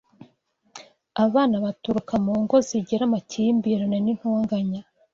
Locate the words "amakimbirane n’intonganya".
3.07-4.81